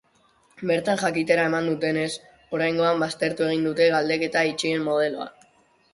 [0.69, 2.09] Bertan jakitera eman dutenez,
[2.59, 5.29] oraingoan baztertu egin dute galdeketa itxien modeloa.